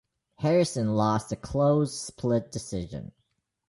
Harrison 0.39 0.95
lost 0.95 1.31
a 1.31 1.35
close, 1.35 1.95
split 1.95 2.51
decision. 2.51 3.11